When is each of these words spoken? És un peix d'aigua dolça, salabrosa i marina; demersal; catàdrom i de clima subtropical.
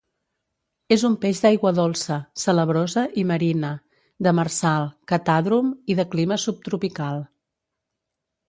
És 0.93 1.01
un 1.09 1.17
peix 1.25 1.41
d'aigua 1.43 1.71
dolça, 1.79 2.17
salabrosa 2.45 3.03
i 3.23 3.27
marina; 3.33 3.71
demersal; 4.29 4.89
catàdrom 5.13 5.71
i 5.95 5.99
de 6.01 6.07
clima 6.15 6.43
subtropical. 6.49 7.25